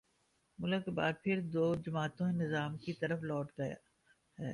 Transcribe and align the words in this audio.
ملک 0.59 0.83
ایک 0.85 0.95
بار 0.95 1.13
پھر 1.23 1.41
دو 1.53 1.75
جماعتی 1.75 2.31
نظام 2.37 2.77
کی 2.77 2.93
طرف 2.93 3.19
لوٹ 3.21 3.51
گیا 3.57 3.65
ہے۔ 3.65 4.49